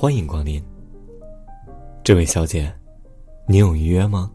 [0.00, 0.62] 欢迎光临。
[2.04, 2.72] 这位小姐，
[3.46, 4.30] 你有预约吗？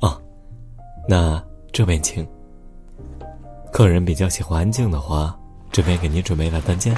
[0.00, 0.18] 哦，
[1.06, 2.26] 那这边请。
[3.70, 5.38] 客人比较喜欢安静的话，
[5.70, 6.96] 这边给您准备了单间，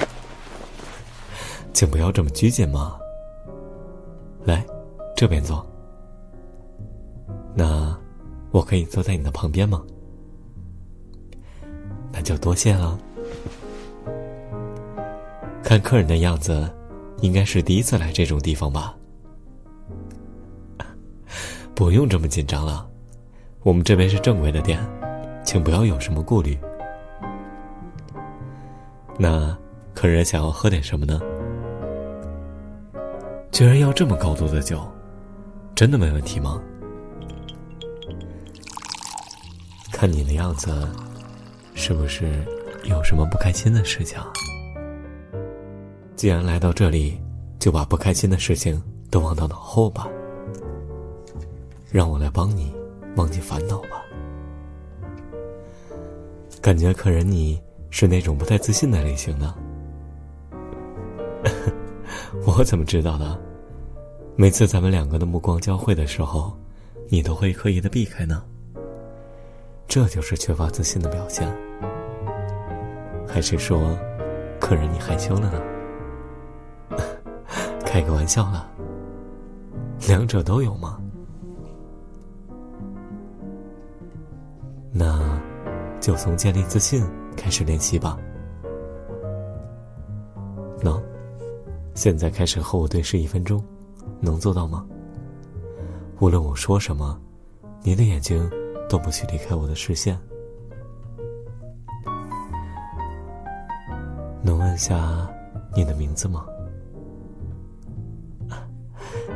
[1.73, 2.97] 请不要这么拘谨嘛。
[4.45, 4.65] 来，
[5.17, 5.67] 这边坐。
[7.53, 7.93] 那
[8.51, 9.83] 我可以坐在你的旁边吗？
[12.09, 12.97] 那就多谢了。
[15.73, 16.71] 看客人的样子，
[17.21, 18.93] 应该是第一次来这种地方吧？
[21.73, 22.87] 不用这么紧张了，
[23.63, 24.79] 我们这边是正规的店，
[25.43, 26.55] 请不要有什么顾虑。
[29.17, 29.57] 那
[29.95, 31.19] 客人想要喝点什么呢？
[33.51, 34.79] 居然要这么高度的酒，
[35.73, 36.61] 真的没问题吗？
[39.91, 40.87] 看你的样子，
[41.73, 42.45] 是不是
[42.83, 44.19] 有什么不开心的事情？
[46.23, 47.19] 既然来到这里，
[47.59, 50.07] 就把不开心的事情都忘到脑后吧。
[51.91, 52.73] 让我来帮你
[53.17, 54.01] 忘记烦恼吧。
[56.61, 59.53] 感觉客人你是那种不太自信的类型呢。
[62.47, 63.37] 我怎么知道的？
[64.37, 66.57] 每次咱们两个的目光交汇的时候，
[67.09, 68.41] 你都会刻意的避开呢。
[69.89, 71.53] 这就是缺乏自信的表现，
[73.27, 73.77] 还是说，
[74.57, 75.61] 客人你害羞了呢？
[77.93, 78.67] 开个玩笑了，
[80.07, 80.99] 两者都有吗？
[84.91, 85.39] 那，
[86.01, 87.05] 就从建立自信
[87.37, 88.17] 开始练习吧。
[90.81, 90.99] 能，
[91.93, 93.63] 现在开始和我对视一分钟，
[94.19, 94.83] 能做到吗？
[96.19, 97.21] 无论我说什么，
[97.83, 98.49] 你的眼睛。
[98.89, 100.19] 都不许离开我的视线。
[104.43, 105.27] 能问下
[105.75, 106.45] 你的名字吗？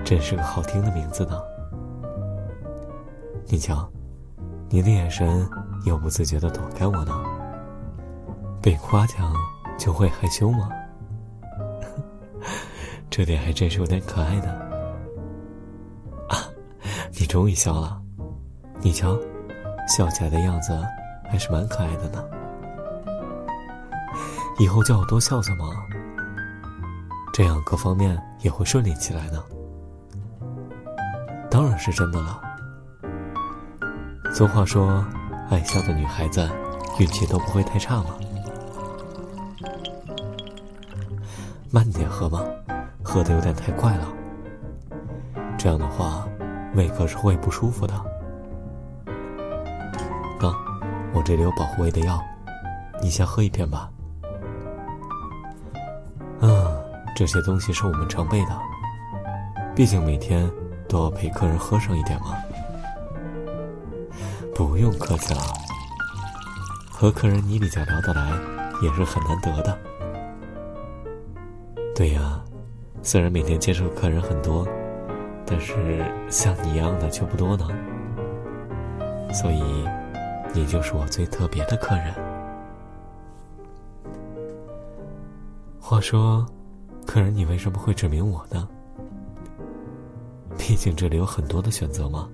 [0.07, 1.37] 真是个好听的名字呢。
[3.45, 3.85] 你瞧，
[4.69, 5.45] 你的眼神
[5.85, 7.13] 又不自觉的躲开我呢。
[8.61, 9.33] 被夸奖
[9.77, 10.69] 就会害羞吗？
[13.11, 14.49] 这点还真是有点可爱的。
[16.29, 16.39] 啊，
[17.19, 18.01] 你终于笑了，
[18.79, 19.19] 你瞧。
[19.89, 20.77] 笑起来的样子
[21.29, 22.23] 还是蛮可爱的呢。
[24.57, 25.65] 以后叫我多笑笑嘛，
[27.33, 29.43] 这样各方面也会顺利起来呢。
[31.57, 32.39] 当然是真的了。
[34.31, 35.03] 俗话说，
[35.49, 36.47] 爱笑的女孩子
[36.99, 38.15] 运气都不会太差嘛。
[41.71, 42.43] 慢点喝吧，
[43.01, 44.07] 喝的有点太快了。
[45.57, 46.27] 这样的话，
[46.75, 47.95] 胃可是会不舒服的。
[50.39, 50.53] 哥
[51.11, 52.21] 我这里有保护胃的药，
[53.01, 53.89] 你先喝一片吧。
[56.41, 56.79] 嗯，
[57.15, 58.51] 这些东西是我们常备的，
[59.75, 60.47] 毕竟每天
[60.87, 62.37] 多陪客人喝上一点吗。
[64.55, 65.41] 不用客气了，
[66.91, 68.31] 和客人你比较聊得来，
[68.81, 69.77] 也是很难得的。
[71.95, 72.41] 对呀，
[73.01, 74.67] 虽然每天接触客人很多，
[75.45, 77.67] 但是像你一样的却不多呢，
[79.33, 79.63] 所以。
[80.53, 82.11] 你就是我最特别的客人。
[85.79, 86.43] 话说，
[87.05, 88.67] 客人，你为什么会指名我呢？
[90.67, 92.29] 毕竟这里有很多的选择吗。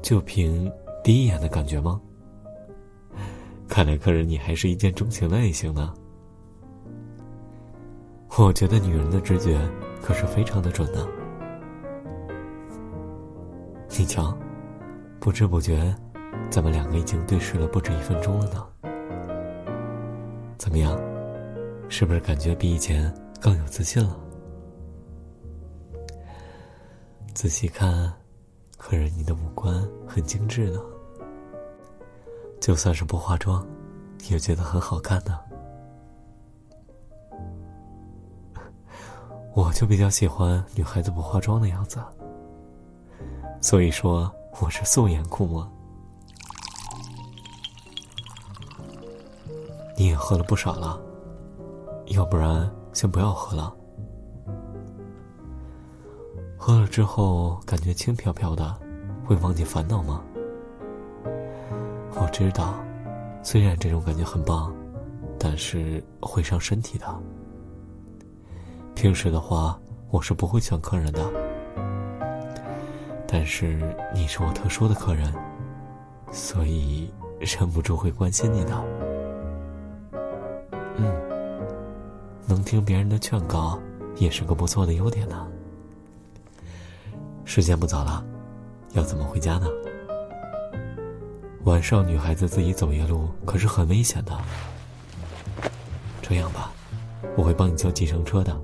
[0.00, 0.70] 就凭
[1.02, 2.00] 第一眼的感觉吗？
[3.66, 5.92] 看来客人你还是一见钟情的类型呢。
[8.38, 9.60] 我觉得女人的直觉
[10.00, 11.04] 可是非常的准的。
[13.98, 14.32] 你瞧。
[15.18, 15.92] 不知不觉，
[16.50, 18.64] 咱们两个已经对视了不止一分钟了呢。
[20.56, 20.96] 怎么样，
[21.88, 24.16] 是不是感觉比以前更有自信了？
[27.34, 28.12] 仔细看，
[28.76, 30.80] 客人你的五官很精致呢。
[32.60, 33.66] 就算是不化妆，
[34.28, 35.38] 也觉得很好看呢。
[39.54, 41.98] 我就比较喜欢女孩子不化妆的样子，
[43.60, 44.30] 所以说。
[44.60, 45.70] 我是素颜酷吗？
[49.96, 51.00] 你也喝了不少了，
[52.06, 53.74] 要不然先不要喝了。
[56.62, 58.76] 喝了之后感觉轻飘飘的，
[59.24, 60.22] 会忘记烦恼吗？
[62.14, 62.74] 我知道，
[63.42, 64.70] 虽然这种感觉很棒，
[65.38, 67.06] 但是会伤身体的。
[68.94, 69.80] 平时的话，
[70.10, 71.32] 我是不会劝客人的。
[73.26, 75.32] 但是你是我特殊的客人，
[76.30, 78.84] 所以忍不住会关心你的。
[80.98, 81.10] 嗯，
[82.46, 83.80] 能听别人的劝告，
[84.16, 85.48] 也是个不错的优点呢。
[87.52, 88.24] 时间不早了，
[88.92, 89.66] 要怎么回家呢？
[91.64, 94.40] 晚上女孩子自己走夜路可是很危险的。
[96.22, 96.72] 这样吧，
[97.36, 98.56] 我会帮你叫计程车的。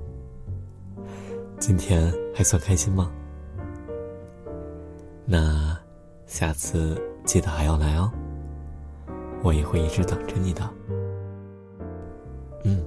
[1.59, 3.11] 今天还算开心吗？
[5.25, 5.77] 那
[6.25, 8.09] 下次记得还要来哦。
[9.43, 10.63] 我也会一直等着你的。
[12.63, 12.81] 嗯，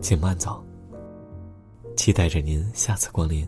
[0.00, 0.64] 请慢走。
[1.94, 3.46] 期待着您下次光临。